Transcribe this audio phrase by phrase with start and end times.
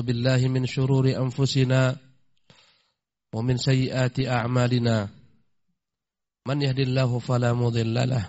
[0.00, 1.96] بالله من شرور أنفسنا
[3.32, 5.08] ومن سيئات أعمالنا.
[6.48, 8.28] من يهد الله فلا مضل له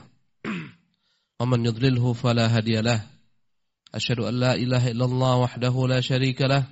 [1.40, 3.04] ومن يضلله فلا هدي له.
[3.96, 6.68] أشهد أن لا إله إلا الله وحده لا شريك له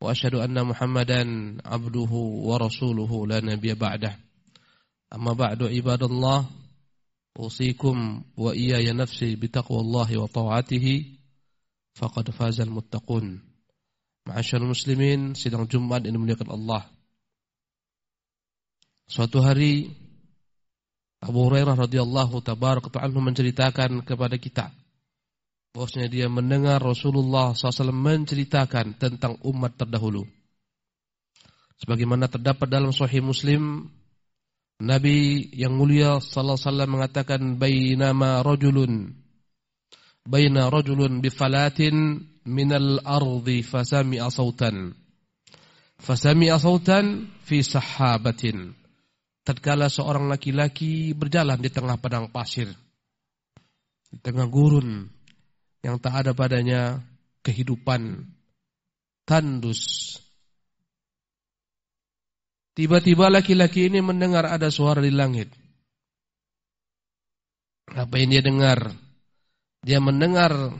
[0.00, 1.22] وأشهد أن محمدا
[1.64, 2.12] عبده
[2.52, 4.18] ورسوله لا نبي بعده.
[5.14, 6.50] أما بعد عباد الله
[7.38, 11.04] أوصيكم وإياي نفسي بتقوى الله وطاعته
[11.94, 13.51] فقد فاز المتقون.
[14.22, 16.86] Ma'asyarul muslimin, sidang Jumat ini dimuliakan Allah.
[19.10, 19.90] Suatu hari
[21.18, 24.70] Abu Hurairah radhiyallahu tabaraka ta'ala menceritakan kepada kita
[25.72, 30.22] bahwasanya dia mendengar Rasulullah SAW menceritakan tentang umat terdahulu.
[31.82, 33.90] Sebagaimana terdapat dalam Sahih Muslim,
[34.82, 39.14] Nabi yang mulia sallallahu alaihi wasallam mengatakan bainama rajulun
[40.26, 44.94] baina rajulun bifalatin minal ardi fasami'a sautan.
[45.98, 48.74] Fasami'a sautan fi sahabatin.
[49.42, 52.70] Tatkala seorang laki-laki berjalan di tengah padang pasir
[54.12, 55.08] di tengah gurun
[55.80, 57.00] yang tak ada padanya
[57.40, 58.28] kehidupan
[59.24, 60.14] tandus.
[62.76, 65.48] Tiba-tiba laki-laki ini mendengar ada suara di langit.
[67.92, 68.78] Apa yang dia dengar?
[69.84, 70.72] Dia mendengar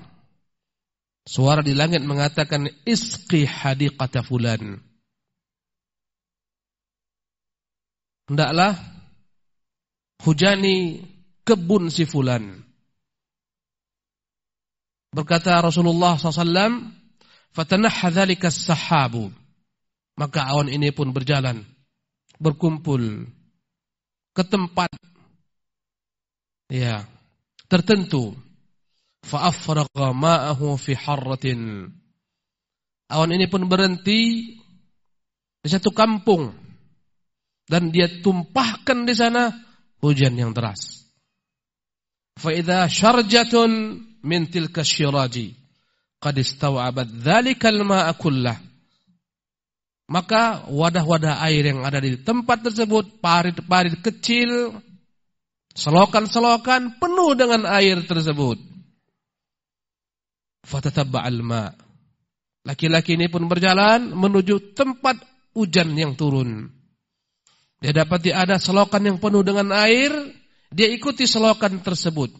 [1.23, 4.83] Suara di langit mengatakan isqi hadiqata fulan.
[8.27, 8.75] Hendaklah
[10.27, 11.07] hujani
[11.47, 12.63] kebun si fulan.
[15.13, 16.91] Berkata Rasulullah SAW,
[17.53, 19.29] Fatanahha dhalika sahabu.
[20.17, 21.65] Maka awan ini pun berjalan,
[22.41, 23.29] berkumpul
[24.33, 24.93] ke tempat
[26.73, 27.05] ya
[27.69, 28.33] tertentu
[29.23, 31.87] Fa'afraqa ma'ahu fi harratin.
[33.13, 34.51] Awan ini pun berhenti
[35.63, 36.51] di satu kampung
[37.71, 39.53] dan dia tumpahkan di sana
[40.03, 41.07] hujan yang deras.
[42.41, 45.55] Fa'idha syarjatun min tilka syiraji
[46.19, 48.59] qad istaw'abat dhalikal ma'a kullah.
[50.11, 54.77] Maka wadah-wadah air yang ada di tempat tersebut, parit-parit kecil,
[55.73, 58.72] selokan-selokan penuh dengan air tersebut.
[60.63, 61.67] Fatatabba'al ma.
[62.63, 65.19] Laki-laki ini pun berjalan menuju tempat
[65.59, 66.71] hujan yang turun.
[67.83, 70.15] Dia dapati ada selokan yang penuh dengan air,
[70.71, 72.31] dia ikuti selokan tersebut.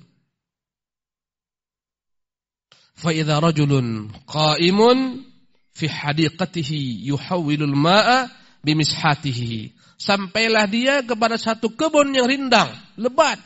[2.95, 5.27] Fa idza rajulun qa'imun
[5.75, 8.31] fi hadiqatihi yuhawwilul ma'a
[8.63, 9.75] bimishatihi.
[9.99, 13.43] Sampailah dia kepada satu kebun yang rindang, lebat.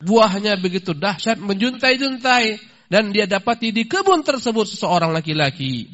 [0.00, 2.56] Buahnya begitu dahsyat menjuntai-juntai
[2.92, 5.88] dan dia dapati di kebun tersebut seseorang laki-laki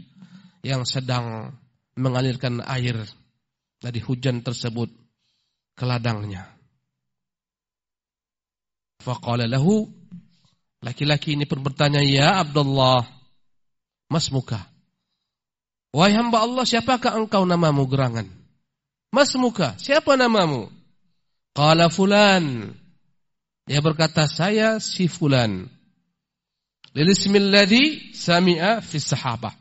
[0.67, 1.55] yang sedang
[1.95, 3.07] mengalirkan air
[3.79, 4.91] dari hujan tersebut
[5.79, 6.51] ke ladangnya.
[8.99, 9.87] Faqala lahu
[10.83, 13.07] laki-laki ini pun bertanya, "Ya Abdullah,
[14.11, 14.59] mas muka.
[15.95, 18.27] Wahai hamba Allah, siapakah engkau namamu gerangan?"
[19.15, 20.67] Mas muka, siapa namamu?
[21.55, 22.75] Qala fulan.
[23.71, 25.78] Dia berkata, "Saya si fulan."
[26.97, 29.53] Lilismilladhi sami'a fis sahabah.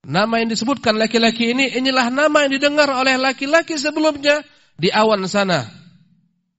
[0.00, 4.40] Nama yang disebutkan laki-laki ini inilah nama yang didengar oleh laki-laki sebelumnya
[4.80, 5.68] di awan sana.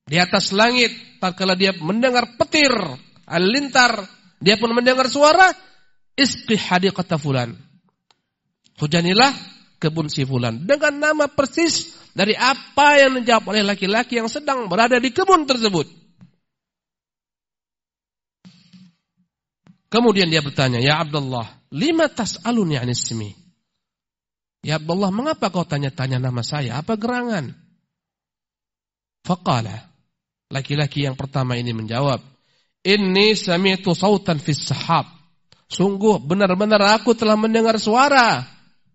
[0.06, 2.70] Di atas langit tatkala dia mendengar petir
[3.26, 4.06] al-lintar,
[4.38, 5.50] dia pun mendengar suara
[6.14, 7.58] isqi hadiqata fulan.
[8.78, 9.34] Hujanilah
[9.82, 15.02] kebun si fulan dengan nama persis dari apa yang dijawab oleh laki-laki yang sedang berada
[15.02, 16.01] di kebun tersebut.
[19.92, 23.36] Kemudian dia bertanya, "Ya Abdullah, lima tas'aluni an ismi?"
[24.64, 26.80] Ya Abdullah, mengapa kau tanya-tanya nama saya?
[26.80, 27.52] Apa gerangan?
[29.28, 29.92] Faqala.
[30.48, 32.24] Laki-laki yang pertama ini menjawab,
[32.88, 35.12] "Inni sami'tu sautan fis sahab."
[35.72, 38.44] Sungguh benar-benar aku telah mendengar suara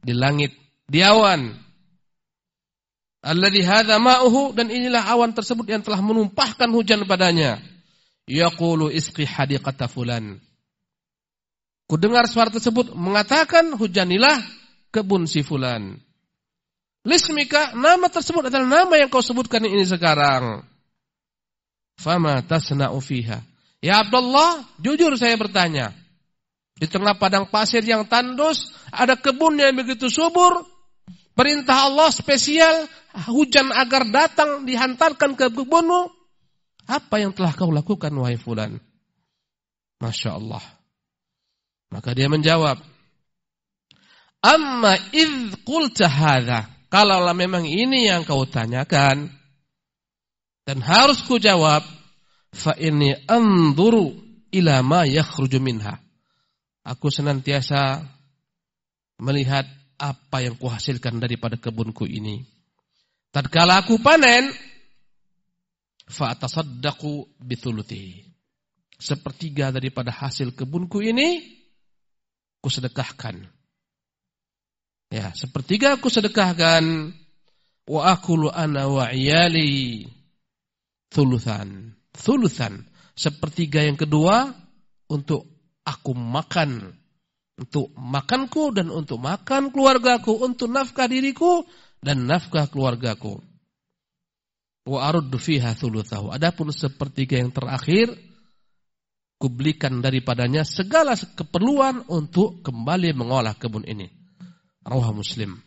[0.05, 0.53] di langit,
[0.85, 1.57] di awan.
[3.25, 7.59] Alladhi hadha ma'uhu dan inilah awan tersebut yang telah menumpahkan hujan padanya.
[8.29, 10.37] Yaqulu isqi hadiqata fulan.
[11.87, 14.43] Kudengar suara tersebut mengatakan hujanilah
[14.91, 16.03] kebun si fulan.
[17.07, 20.67] Lismika, nama tersebut adalah nama yang kau sebutkan ini sekarang.
[21.95, 23.39] Fama tasna'u fiha.
[23.79, 25.95] Ya Abdullah, jujur saya bertanya.
[26.77, 30.67] Di tengah padang pasir yang tandus, ada kebun yang begitu subur.
[31.39, 32.91] Perintah Allah spesial,
[33.31, 36.11] hujan agar datang dihantarkan ke kebunmu.
[36.91, 38.83] Apa yang telah kau lakukan wahai fulan?
[40.03, 40.76] Masya Allah.
[41.91, 42.79] Maka dia menjawab,
[44.47, 46.71] Amma idh qulta hadha.
[46.87, 49.27] Kalaulah memang ini yang kau tanyakan
[50.63, 51.83] dan harus ku jawab,
[52.55, 54.15] fa ini anduru
[54.55, 55.99] ila ma yakhruju minha.
[56.87, 58.07] Aku senantiasa
[59.19, 59.67] melihat
[59.99, 62.47] apa yang kuhasilkan daripada kebunku ini.
[63.35, 64.55] Tatkala aku panen,
[66.07, 68.23] fa atasaddaqu bithuluthi.
[68.97, 71.56] Sepertiga daripada hasil kebunku ini
[72.67, 73.47] kusedekahkan.
[75.15, 77.15] Ya, sepertiga kusedekahkan
[77.87, 80.11] wa akulu ana wa iyali
[81.15, 81.95] thuluthan.
[82.11, 82.83] Thuluthan.
[83.15, 84.51] Sepertiga yang kedua
[85.07, 85.47] untuk
[85.87, 86.91] aku makan
[87.57, 91.65] untuk makanku dan untuk makan keluargaku, untuk nafkah diriku
[92.05, 93.41] dan nafkah keluargaku.
[94.87, 96.31] Wa aruddu fiha thuluthahu.
[96.31, 98.13] Adapun sepertiga yang terakhir
[99.37, 104.09] kublikan daripadanya segala keperluan untuk kembali mengolah kebun ini.
[104.87, 105.67] Rawah Muslim.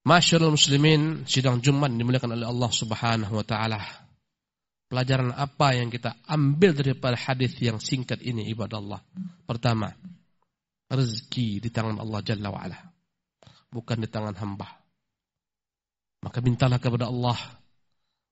[0.00, 3.80] Masyarul muslimin sidang Jumat dimuliakan oleh Allah Subhanahu wa taala.
[4.88, 9.00] Pelajaran apa yang kita ambil daripada hadis yang singkat ini ibadah Allah?
[9.44, 9.92] Pertama,
[10.88, 12.78] rezeki di tangan Allah Jalla wa'ala.
[13.70, 14.66] Bukan di tangan hamba.
[16.26, 17.38] Maka mintalah kepada Allah.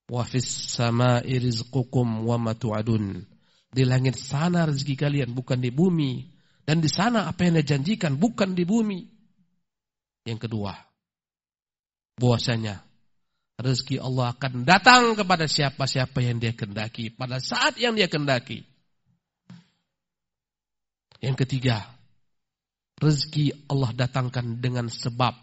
[0.09, 3.23] Wa fis sama'i rizqukum wa ma tu'adun.
[3.69, 6.25] Di langit sana rezeki kalian, bukan di bumi.
[6.65, 9.01] Dan di sana apa yang dijanjikan, bukan di bumi.
[10.25, 10.73] Yang kedua,
[12.19, 12.83] bahwasanya
[13.57, 18.61] rezeki Allah akan datang kepada siapa-siapa yang dia kendaki pada saat yang dia kendaki.
[21.19, 21.83] Yang ketiga,
[22.99, 25.35] rezeki Allah datangkan dengan sebab.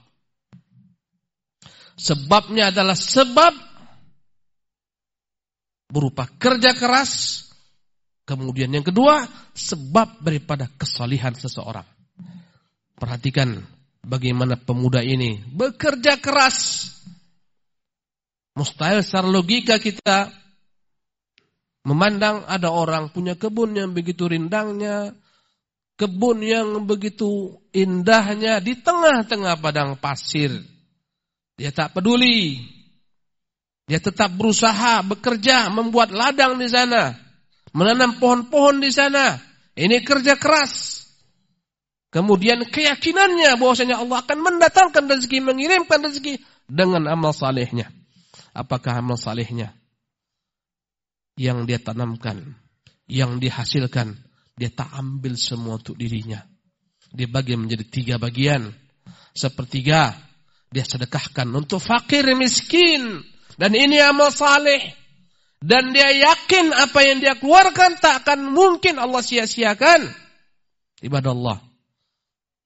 [1.96, 3.56] Sebabnya adalah sebab
[5.88, 7.44] berupa kerja keras.
[8.26, 9.22] Kemudian yang kedua,
[9.54, 11.86] sebab daripada kesalihan seseorang.
[12.98, 13.62] Perhatikan
[14.02, 16.90] bagaimana pemuda ini bekerja keras
[18.56, 20.32] Mustahil secara logika kita
[21.84, 25.12] memandang ada orang punya kebun yang begitu rindangnya,
[26.00, 30.56] kebun yang begitu indahnya di tengah-tengah padang pasir.
[31.60, 32.64] Dia tak peduli.
[33.86, 37.12] Dia tetap berusaha bekerja, membuat ladang di sana,
[37.76, 39.36] menanam pohon-pohon di sana.
[39.76, 41.04] Ini kerja keras.
[42.08, 47.92] Kemudian keyakinannya bahwasanya Allah akan mendatangkan rezeki, mengirimkan rezeki dengan amal salehnya
[48.56, 49.76] apakah amal salehnya
[51.36, 52.56] yang dia tanamkan,
[53.04, 54.16] yang dihasilkan,
[54.56, 56.40] dia tak ambil semua untuk dirinya.
[57.12, 58.72] Dia bagi menjadi tiga bagian.
[59.36, 60.16] Sepertiga
[60.72, 63.20] dia sedekahkan untuk fakir miskin.
[63.60, 64.96] Dan ini amal saleh.
[65.56, 70.04] Dan dia yakin apa yang dia keluarkan tak akan mungkin Allah sia-siakan.
[71.00, 71.58] Ibadah Allah.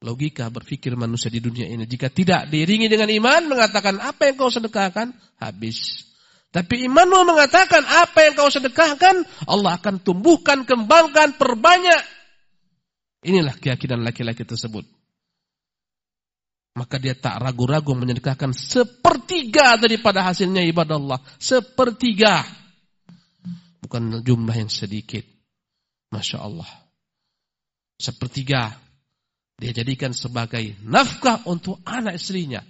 [0.00, 1.84] Logika berpikir manusia di dunia ini.
[1.84, 6.08] Jika tidak diiringi dengan iman, mengatakan apa yang kau sedekahkan, habis.
[6.50, 12.02] Tapi imanmu mengatakan apa yang kau sedekahkan, Allah akan tumbuhkan, kembangkan, perbanyak.
[13.22, 14.88] Inilah keyakinan laki-laki tersebut.
[16.74, 21.20] Maka dia tak ragu-ragu menyedekahkan sepertiga daripada hasilnya ibadah Allah.
[21.36, 22.59] Sepertiga.
[23.80, 25.24] Bukan jumlah yang sedikit.
[26.10, 26.68] Masya Allah.
[28.00, 28.72] Sepertiga
[29.60, 32.64] dia jadikan sebagai nafkah untuk anak istrinya.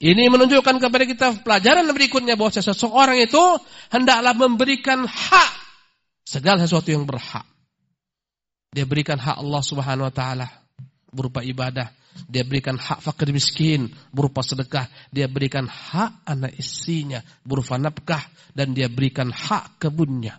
[0.00, 3.40] Ini menunjukkan kepada kita pelajaran berikutnya bahwa seseorang itu
[3.92, 5.50] hendaklah memberikan hak
[6.24, 7.44] segala sesuatu yang berhak.
[8.74, 10.63] Dia berikan hak Allah Subhanahu wa taala
[11.14, 11.94] berupa ibadah,
[12.26, 18.22] dia berikan hak fakir miskin berupa sedekah, dia berikan hak anak istrinya berupa nafkah
[18.54, 20.38] dan dia berikan hak kebunnya.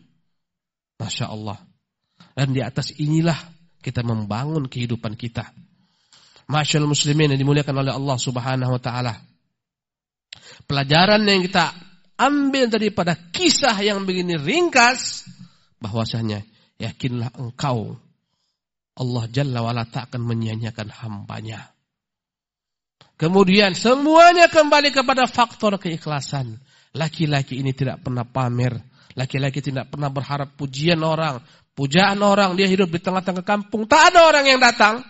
[0.96, 1.60] Masya Allah.
[2.36, 3.36] Dan di atas inilah
[3.84, 5.52] kita membangun kehidupan kita.
[6.46, 9.14] Masyaallah muslimin yang dimuliakan oleh Allah Subhanahu wa taala.
[10.70, 11.74] Pelajaran yang kita
[12.16, 15.28] ambil daripada kisah yang begini ringkas
[15.84, 16.46] bahwasanya
[16.80, 18.00] yakinlah engkau
[18.96, 21.76] Allah Jalla wa'ala tak akan menyia-nyiakan hambanya.
[23.16, 26.60] Kemudian semuanya kembali kepada faktor keikhlasan.
[26.96, 28.76] Laki-laki ini tidak pernah pamer.
[29.16, 31.40] Laki-laki tidak pernah berharap pujian orang.
[31.76, 32.56] Pujaan orang.
[32.56, 33.88] Dia hidup di tengah-tengah kampung.
[33.88, 35.04] Tak ada orang yang datang.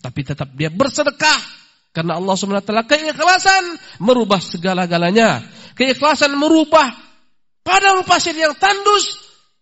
[0.00, 1.60] Tapi tetap dia bersedekah.
[1.92, 3.64] Karena Allah SWT keikhlasan
[4.00, 5.44] merubah segala-galanya.
[5.76, 6.88] Keikhlasan merubah
[7.60, 9.16] padang pasir yang tandus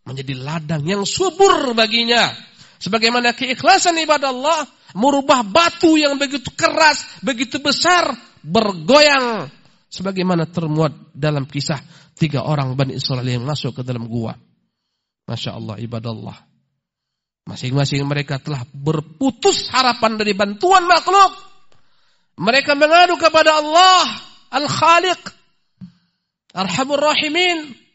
[0.07, 2.33] menjadi ladang yang subur baginya.
[2.79, 4.61] Sebagaimana keikhlasan ibadah Allah
[4.95, 9.51] merubah batu yang begitu keras, begitu besar, bergoyang.
[9.89, 11.81] Sebagaimana termuat dalam kisah
[12.15, 14.37] tiga orang Bani Israel yang masuk ke dalam gua.
[15.29, 16.39] Masya Allah ibadah Allah.
[17.49, 21.33] Masing-masing mereka telah berputus harapan dari bantuan makhluk.
[22.39, 24.05] Mereka mengadu kepada Allah
[24.53, 25.21] Al-Khaliq
[26.55, 27.88] Arhamur Rahimin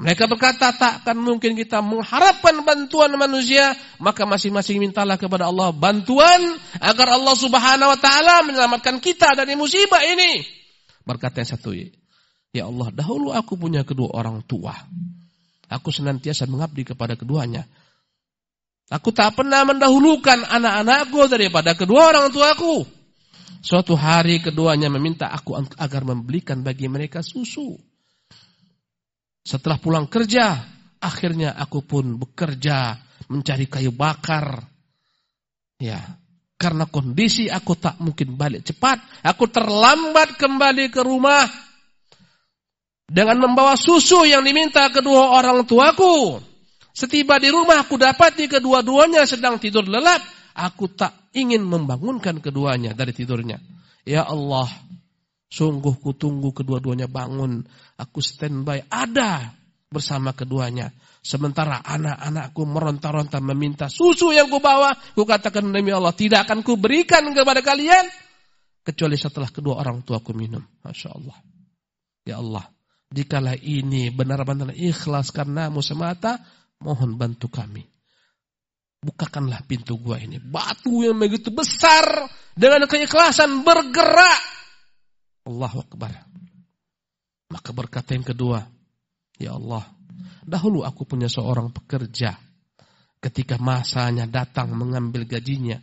[0.00, 7.20] mereka berkata takkan mungkin kita mengharapkan bantuan manusia, maka masing-masing mintalah kepada Allah bantuan agar
[7.20, 10.40] Allah Subhanahu wa taala menyelamatkan kita dari musibah ini.
[11.04, 14.72] Berkata yang satu, ya Allah, dahulu aku punya kedua orang tua.
[15.68, 17.68] Aku senantiasa mengabdi kepada keduanya.
[18.88, 22.88] Aku tak pernah mendahulukan anak-anakku daripada kedua orang tuaku.
[23.60, 27.89] Suatu hari keduanya meminta aku agar membelikan bagi mereka susu.
[29.50, 30.62] Setelah pulang kerja,
[31.02, 32.94] akhirnya aku pun bekerja
[33.26, 34.62] mencari kayu bakar.
[35.82, 35.98] Ya,
[36.54, 41.50] karena kondisi aku tak mungkin balik cepat, aku terlambat kembali ke rumah
[43.10, 46.38] dengan membawa susu yang diminta kedua orang tuaku.
[46.94, 50.22] Setiba di rumah aku dapati kedua-duanya sedang tidur lelap.
[50.54, 53.58] Aku tak ingin membangunkan keduanya dari tidurnya.
[54.06, 54.70] Ya Allah,
[55.50, 57.66] Sungguh ku tunggu kedua-duanya bangun.
[57.98, 59.50] Aku standby ada
[59.90, 60.94] bersama keduanya.
[61.20, 64.94] Sementara anak-anakku meronta-ronta meminta susu yang ku bawa.
[65.12, 68.06] Ku katakan demi Allah tidak akan ku berikan kepada kalian.
[68.80, 70.62] Kecuali setelah kedua orang tua ku minum.
[70.86, 71.36] Masya Allah.
[72.22, 72.64] Ya Allah.
[73.10, 76.38] Dikala ini benar-benar ikhlas karenamu semata.
[76.78, 77.82] Mohon bantu kami.
[79.02, 80.38] Bukakanlah pintu gua ini.
[80.38, 82.06] Batu yang begitu besar.
[82.54, 84.59] Dengan keikhlasan bergerak
[85.50, 86.14] Allahu Akbar.
[87.50, 88.62] Maka berkata yang kedua,
[89.34, 89.82] Ya Allah,
[90.46, 92.38] dahulu aku punya seorang pekerja.
[93.20, 95.82] Ketika masanya datang mengambil gajinya,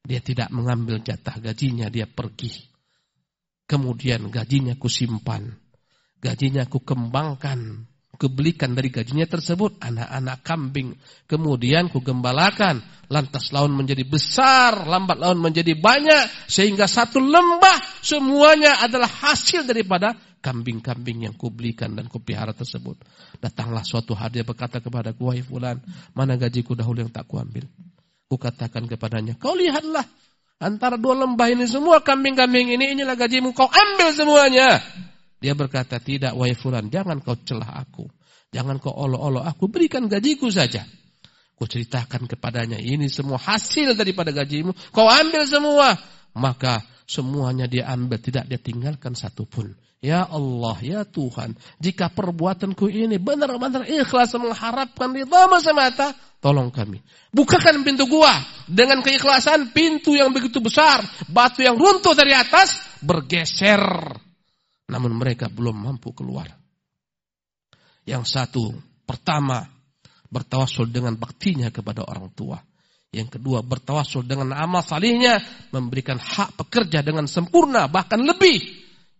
[0.00, 2.54] dia tidak mengambil jatah gajinya, dia pergi.
[3.66, 5.50] Kemudian gajinya ku simpan,
[6.22, 7.89] gajinya ku kembangkan,
[8.20, 10.92] kubelikan dari gajinya tersebut anak-anak kambing.
[11.24, 18.84] Kemudian ku gembalakan, lantas laun menjadi besar, lambat laun menjadi banyak, sehingga satu lembah semuanya
[18.84, 20.12] adalah hasil daripada
[20.44, 23.00] kambing-kambing yang kubelikan dan kupihara tersebut.
[23.40, 25.80] Datanglah suatu hari dia berkata kepada ku, wahai fulan,
[26.12, 27.64] mana gajiku dahulu yang tak kuambil?
[28.28, 30.04] Ku katakan kepadanya, kau lihatlah,
[30.60, 34.76] antara dua lembah ini semua kambing-kambing ini, inilah gajimu, kau ambil semuanya.
[35.40, 38.04] Dia berkata, tidak wahai fulan, jangan kau celah aku.
[38.52, 40.84] Jangan kau olok-olok aku, berikan gajiku saja.
[41.56, 44.76] Ku ceritakan kepadanya, ini semua hasil daripada gajimu.
[44.92, 45.96] Kau ambil semua.
[46.36, 49.72] Maka semuanya dia ambil, tidak dia tinggalkan satu pun.
[50.00, 57.04] Ya Allah, ya Tuhan, jika perbuatanku ini benar-benar ikhlas mengharapkan ridhamu semata, tolong kami.
[57.28, 58.32] Bukakan pintu gua
[58.64, 63.84] dengan keikhlasan pintu yang begitu besar, batu yang runtuh dari atas bergeser
[64.90, 66.50] namun mereka belum mampu keluar.
[68.02, 68.64] Yang satu,
[69.06, 69.62] pertama,
[70.26, 72.58] bertawasul dengan baktinya kepada orang tua.
[73.10, 75.42] Yang kedua, bertawasul dengan amal salihnya,
[75.74, 78.62] memberikan hak pekerja dengan sempurna, bahkan lebih.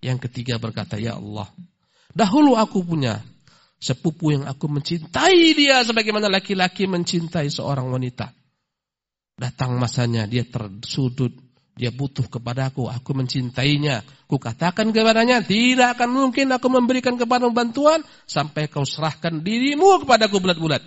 [0.03, 1.51] Yang ketiga berkata, Ya Allah,
[2.15, 3.19] dahulu aku punya
[3.81, 8.31] sepupu yang aku mencintai dia sebagaimana laki-laki mencintai seorang wanita.
[9.35, 14.05] Datang masanya dia tersudut dia butuh kepadaku, aku mencintainya.
[14.29, 20.43] Ku katakan kepadanya, tidak akan mungkin aku memberikan kepada bantuan sampai kau serahkan dirimu kepadaku
[20.43, 20.83] bulat-bulat.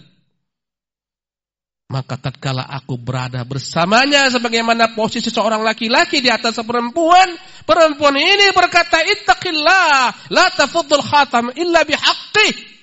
[1.92, 7.38] Maka tatkala aku berada bersamanya sebagaimana posisi seorang laki-laki di atas perempuan,
[7.70, 12.74] perempuan ini berkata, "Ittaqillah, la tafuddul khatam illa bihaqqih."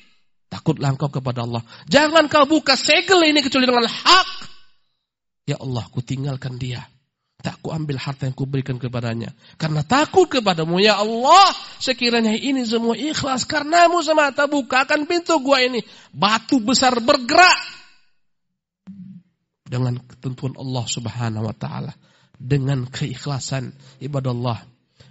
[0.51, 1.63] Takutlah engkau kepada Allah.
[1.87, 4.29] Jangan kau buka segel ini kecuali dengan hak.
[5.47, 6.83] Ya Allah, ku tinggalkan dia.
[7.41, 9.33] Tak ku ambil harta yang kuberikan kepadanya.
[9.57, 11.57] Karena takut kepadamu ya Allah.
[11.81, 15.81] Sekiranya ini semua ikhlas karenamu semata bukakan pintu gua ini.
[16.13, 17.81] Batu besar bergerak.
[19.65, 21.93] Dengan ketentuan Allah subhanahu wa ta'ala.
[22.37, 23.73] Dengan keikhlasan
[24.05, 24.59] ibadah Allah.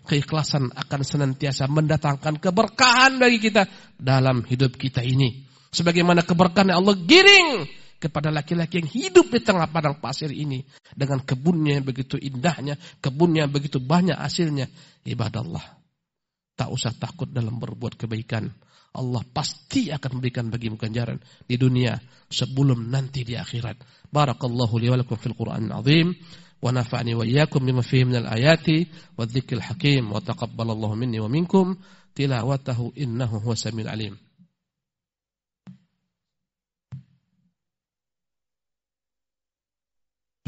[0.05, 3.65] Keikhlasan akan senantiasa mendatangkan keberkahan bagi kita
[3.97, 5.49] dalam hidup kita ini.
[5.69, 10.63] Sebagaimana keberkahan Allah giring kepada laki-laki yang hidup di tengah padang pasir ini
[10.95, 14.71] dengan kebunnya yang begitu indahnya, kebunnya yang begitu banyak hasilnya.
[15.03, 15.65] Ibadah Allah.
[16.55, 18.47] Tak usah takut dalam berbuat kebaikan.
[18.89, 21.93] Allah pasti akan memberikan bagimu ganjaran di dunia
[22.25, 24.09] sebelum nanti di akhirat.
[24.09, 26.09] Barakallahu li wa lakum fil Qur'an azim
[26.59, 31.29] wa nafa'ani wa iyyakum bima fihi minal ayati wa dzikril hakim wa taqabbalallahu minni wa
[31.29, 31.77] minkum
[32.17, 32.97] tilawatahu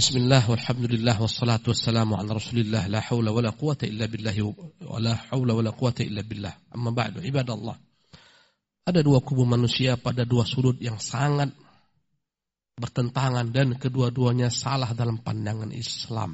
[0.02, 5.14] Bismillah, walhamdulillah, wassalatu wassalamu ala rasulillah, la hawla wa la quwata illa billah, wa la
[5.14, 6.50] hawla wa la quwata illa billah.
[6.74, 7.78] Amma ba'du, ibadallah.
[8.82, 11.54] Ada dua kubu manusia pada dua sudut yang sangat
[12.82, 16.34] bertentangan dan kedua-duanya salah dalam pandangan Islam.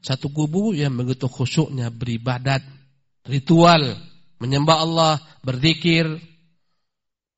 [0.00, 2.64] Satu kubu yang begitu khusyuknya beribadat,
[3.28, 4.00] ritual,
[4.40, 5.14] menyembah Allah,
[5.44, 6.08] berzikir,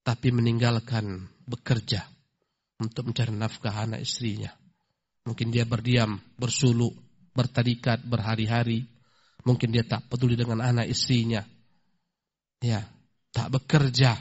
[0.07, 2.07] tapi meninggalkan bekerja
[2.79, 4.60] untuk mencari nafkah anak istrinya
[5.31, 6.91] Mungkin dia berdiam, bersuluk,
[7.31, 8.83] bertadikat berhari-hari.
[9.47, 11.39] Mungkin dia tak peduli dengan anak istrinya.
[12.59, 12.83] Ya,
[13.31, 14.19] tak bekerja,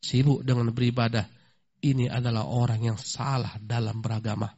[0.00, 1.28] sibuk dengan beribadah.
[1.84, 4.48] Ini adalah orang yang salah dalam beragama.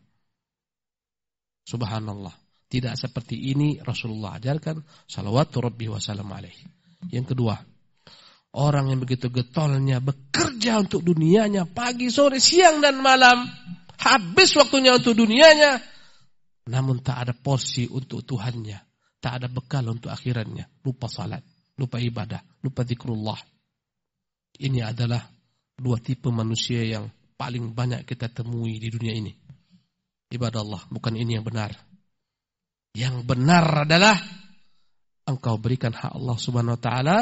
[1.66, 2.32] Subhanallah.
[2.70, 4.78] Tidak seperti ini Rasulullah ajarkan.
[5.10, 6.54] Salawatu Rabbi wa salam alaih.
[7.10, 7.58] Yang kedua,
[8.62, 13.42] orang yang begitu getolnya bekerja untuk dunianya pagi, sore, siang dan malam.
[14.00, 15.80] Habis waktunya untuk dunianya.
[16.70, 18.78] Namun tak ada porsi untuk Tuhannya.
[19.20, 20.84] Tak ada bekal untuk akhirannya.
[20.84, 21.40] Lupa salat,
[21.80, 23.40] lupa ibadah, lupa zikrullah.
[24.60, 25.24] Ini adalah
[25.74, 29.32] dua tipe manusia yang paling banyak kita temui di dunia ini.
[30.30, 31.72] Ibadah Allah, bukan ini yang benar.
[32.94, 34.16] Yang benar adalah
[35.26, 37.18] engkau berikan hak Allah Subhanahu wa taala,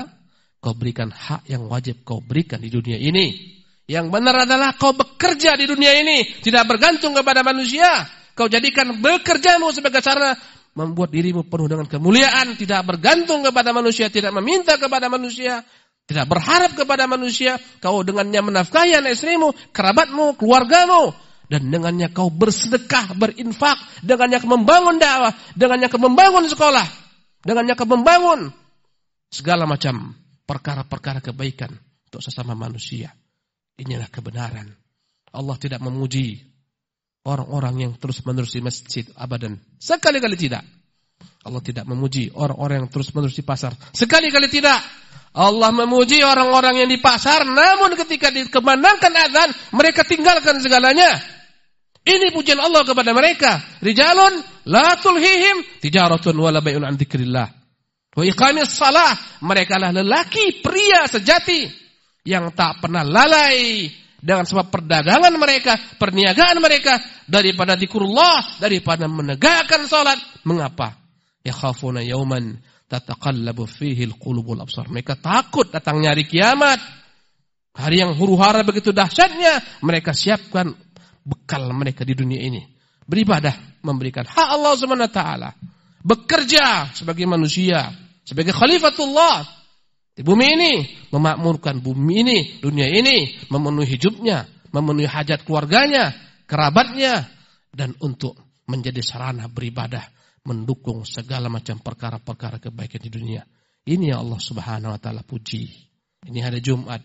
[0.61, 3.62] kau berikan hak yang wajib kau berikan di dunia ini.
[3.91, 8.07] Yang benar adalah kau bekerja di dunia ini, tidak bergantung kepada manusia.
[8.33, 10.33] Kau jadikan bekerjamu sebagai cara
[10.73, 15.61] membuat dirimu penuh dengan kemuliaan, tidak bergantung kepada manusia, tidak meminta kepada manusia,
[16.09, 17.61] tidak berharap kepada manusia.
[17.83, 21.13] Kau dengannya menafkahi anak istrimu, kerabatmu, keluargamu.
[21.53, 23.77] Dan dengannya kau bersedekah, berinfak.
[24.01, 25.37] Dengannya kau membangun dakwah.
[25.53, 26.87] Dengannya kau membangun sekolah.
[27.45, 28.49] Dengannya kau membangun
[29.29, 30.17] segala macam
[30.49, 31.77] perkara-perkara kebaikan
[32.09, 33.13] untuk sesama manusia.
[33.81, 34.69] Inilah kebenaran.
[35.33, 36.45] Allah tidak memuji
[37.25, 39.57] orang-orang yang terus-menerus di masjid abadan.
[39.81, 40.63] Sekali-kali tidak.
[41.43, 43.75] Allah tidak memuji orang-orang yang terus-menerus di pasar.
[43.95, 44.79] Sekali-kali tidak.
[45.33, 51.09] Allah memuji orang-orang yang di pasar, namun ketika dikemandangkan azan, mereka tinggalkan segalanya.
[52.05, 53.63] Ini pujian Allah kepada mereka.
[53.81, 57.49] Rijalun la tulhihim tijaratun wala bai'un an dzikrillah.
[58.13, 59.17] Wa iqamis salah.
[59.41, 61.82] Mereka adalah lelaki, pria sejati
[62.23, 63.91] yang tak pernah lalai
[64.23, 70.19] dengan sebab perdagangan mereka, perniagaan mereka daripada zikrullah, daripada menegakkan salat.
[70.47, 70.95] Mengapa?
[71.43, 74.87] Ya khafuna yauman tataqallabu fihi alqulubul absar.
[74.87, 76.79] Mereka takut datangnya hari kiamat.
[77.73, 80.77] Hari yang huru-hara begitu dahsyatnya, mereka siapkan
[81.25, 82.63] bekal mereka di dunia ini.
[83.03, 85.51] Beribadah, memberikan hak Allah Subhanahu wa taala.
[86.05, 87.91] Bekerja sebagai manusia,
[88.23, 89.62] sebagai khalifatullah,
[90.13, 90.73] di bumi ini
[91.09, 96.13] memakmurkan bumi ini, dunia ini, memenuhi hidupnya, memenuhi hajat keluarganya,
[96.45, 97.29] kerabatnya
[97.73, 98.37] dan untuk
[98.69, 100.05] menjadi sarana beribadah,
[100.45, 103.43] mendukung segala macam perkara-perkara kebaikan di dunia.
[103.89, 105.65] Ini yang Allah Subhanahu wa taala puji.
[106.29, 107.03] Ini hari Jumat.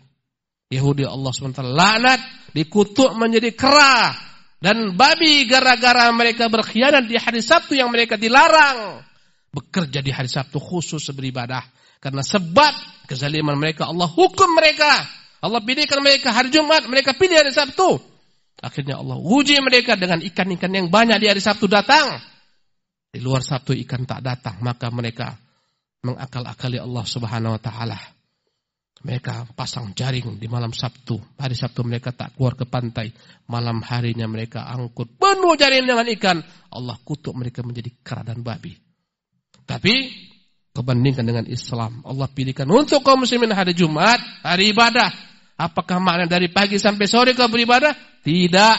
[0.68, 2.20] Yahudi Allah SWT laknat,
[2.52, 4.12] dikutuk menjadi kera
[4.60, 9.00] dan babi gara-gara mereka berkhianat di hari Sabtu yang mereka dilarang
[9.56, 11.64] bekerja di hari Sabtu khusus beribadah.
[11.98, 12.74] Karena sebab
[13.10, 15.06] kezaliman mereka, Allah hukum mereka.
[15.42, 17.98] Allah pilihkan mereka hari Jumat, mereka pilih hari Sabtu.
[18.58, 22.18] Akhirnya Allah uji mereka dengan ikan-ikan yang banyak di hari Sabtu datang.
[23.14, 25.38] Di luar Sabtu ikan tak datang, maka mereka
[26.02, 28.00] mengakal-akali Allah Subhanahu wa taala.
[28.98, 31.22] Mereka pasang jaring di malam Sabtu.
[31.38, 33.14] Hari Sabtu mereka tak keluar ke pantai.
[33.46, 36.42] Malam harinya mereka angkut penuh jaring dengan ikan.
[36.74, 38.74] Allah kutuk mereka menjadi kera dan babi.
[39.70, 39.96] Tapi
[40.78, 42.06] Kebandingkan dengan Islam.
[42.06, 45.10] Allah pilihkan untuk kaum muslimin hari Jumat, hari ibadah.
[45.58, 47.98] Apakah makna dari pagi sampai sore kau beribadah?
[48.22, 48.78] Tidak.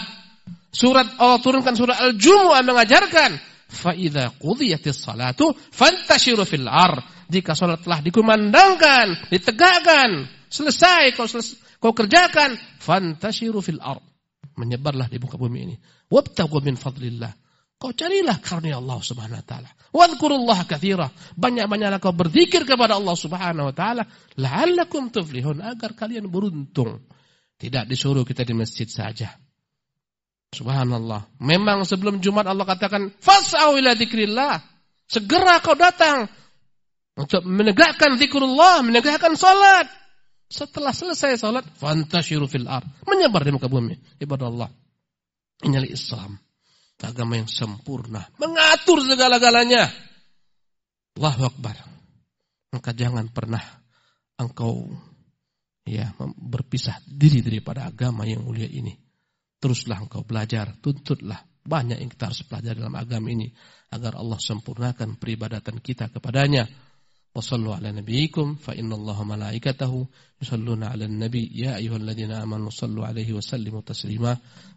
[0.71, 3.35] Surat Allah turunkan surat Al-Jumu'ah mengajarkan.
[3.67, 7.03] Fa'idha qudiyatis salatu fantashiru fil ar.
[7.27, 13.99] Jika salat telah dikumandangkan, ditegakkan, selesai kau, selesai, kau kerjakan, fantashiru fil ar.
[14.55, 15.75] Menyebarlah di muka bumi ini.
[16.07, 17.48] Wabtagu min fadlillah
[17.79, 19.71] Kau carilah karunia Allah Subhanahu wa taala.
[19.95, 21.14] Wadhkurullaha katsira.
[21.38, 24.03] Banyak-banyaklah kau berzikir kepada Allah Subhanahu wa taala
[24.35, 27.07] la'allakum tuflihun agar kalian beruntung.
[27.55, 29.31] Tidak disuruh kita di masjid saja.
[30.51, 31.38] Subhanallah.
[31.38, 34.59] Memang sebelum Jumat Allah katakan fas'au ila dzikrillah.
[35.07, 36.27] Segera kau datang
[37.14, 39.87] untuk menegakkan zikrullah, menegakkan salat.
[40.51, 42.83] Setelah selesai salat, fantasyiru fil ar.
[43.07, 44.71] Menyebar di muka bumi ibadah Allah.
[45.62, 46.48] Inilah Islam
[47.07, 49.87] agama yang sempurna, mengatur segala-galanya.
[51.15, 51.77] Allahu Akbar.
[52.75, 53.63] Maka jangan pernah
[54.39, 54.93] engkau
[55.89, 58.93] ya berpisah diri daripada agama yang mulia ini.
[59.59, 63.51] Teruslah engkau belajar, tuntutlah banyak yang kita harus pelajari dalam agama ini
[63.93, 66.65] agar Allah sempurnakan peribadatan kita kepadanya.
[67.35, 70.07] وصلوا على نبيكم فإن الله ملائكته
[70.43, 71.51] يصلون على النبي.
[71.55, 74.37] يا أيها الذين آمنوا صلوا عليه وسلموا تسليما.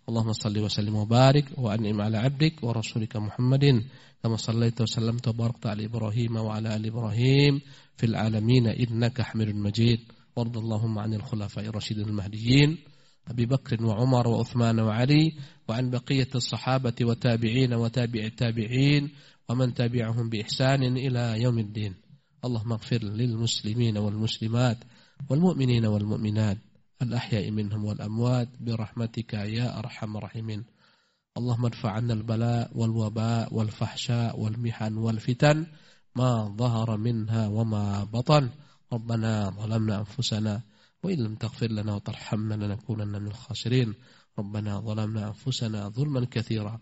[0.09, 3.83] اللهم صل وسلم وبارك وأنعم على عبدك ورسولك محمد
[4.23, 7.61] كما صليت وسلمت وباركت على إبراهيم وعلى آل إبراهيم
[7.97, 8.67] في العالمين.
[8.67, 9.99] إنك حميد مجيد.
[10.35, 12.77] وارض اللهم عن الخلفاء الراشدين المهديين
[13.27, 15.33] أبي بكر وعمر وعثمان وعلي
[15.67, 19.09] وعن بقية الصحابة وتابعين وتابع التابعين
[19.49, 21.95] ومن تبعهم بإحسان إلى يوم الدين.
[22.45, 24.77] اللهم اغفر للمسلمين والمسلمات
[25.29, 26.57] والمؤمنين والمؤمنات
[27.01, 30.65] الأحياء منهم والأموات برحمتك يا أرحم الراحمين.
[31.37, 35.65] اللهم ادفع عنا البلاء والوباء والفحشاء والمحن والفتن
[36.15, 38.49] ما ظهر منها وما بطن.
[38.93, 40.61] ربنا ظلمنا أنفسنا
[41.03, 43.93] وإن لم تغفر لنا وترحمنا لنكونن من الخاسرين.
[44.39, 46.79] ربنا ظلمنا أنفسنا ظلما كثيرا.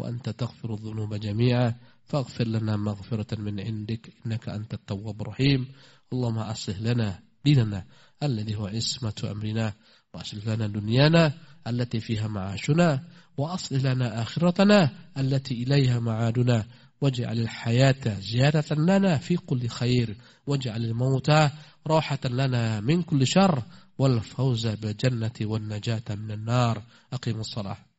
[0.00, 5.68] وأنت تغفر الذنوب جميعا فاغفر لنا مغفرة من عندك إنك أنت التواب الرحيم.
[6.12, 7.84] اللهم أصلح لنا ديننا
[8.22, 9.72] الذي هو عصمة أمرنا
[10.14, 11.32] وأصلح لنا دنيانا
[11.66, 13.04] التي فيها معاشنا
[13.36, 16.64] وأصلح لنا آخرتنا التي إليها معادنا.
[17.00, 21.30] واجعل الحياة زيادة لنا في كل خير واجعل الموت
[21.86, 23.62] راحة لنا من كل شر
[23.98, 26.82] والفوز بالجنة والنجاة من النار.
[27.12, 27.89] أقيم الصلاة.